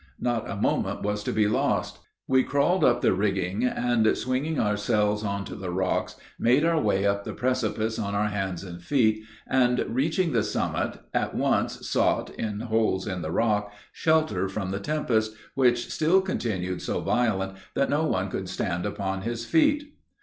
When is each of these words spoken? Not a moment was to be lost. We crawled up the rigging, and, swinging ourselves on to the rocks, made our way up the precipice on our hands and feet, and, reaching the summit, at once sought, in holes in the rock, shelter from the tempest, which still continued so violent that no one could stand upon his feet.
Not 0.19 0.49
a 0.49 0.55
moment 0.55 1.03
was 1.03 1.23
to 1.25 1.31
be 1.31 1.47
lost. 1.47 1.99
We 2.27 2.41
crawled 2.41 2.83
up 2.83 3.01
the 3.01 3.13
rigging, 3.13 3.63
and, 3.63 4.17
swinging 4.17 4.59
ourselves 4.59 5.23
on 5.23 5.45
to 5.45 5.53
the 5.55 5.69
rocks, 5.69 6.15
made 6.39 6.65
our 6.65 6.81
way 6.81 7.05
up 7.05 7.23
the 7.23 7.33
precipice 7.35 7.99
on 7.99 8.15
our 8.15 8.29
hands 8.29 8.63
and 8.63 8.81
feet, 8.81 9.23
and, 9.45 9.85
reaching 9.87 10.31
the 10.33 10.41
summit, 10.41 10.97
at 11.13 11.35
once 11.35 11.87
sought, 11.87 12.31
in 12.31 12.61
holes 12.61 13.05
in 13.05 13.21
the 13.21 13.29
rock, 13.29 13.73
shelter 13.93 14.49
from 14.49 14.71
the 14.71 14.79
tempest, 14.79 15.35
which 15.53 15.91
still 15.91 16.19
continued 16.21 16.81
so 16.81 17.01
violent 17.01 17.53
that 17.75 17.91
no 17.91 18.03
one 18.03 18.31
could 18.31 18.49
stand 18.49 18.87
upon 18.87 19.21
his 19.21 19.45
feet. 19.45 19.93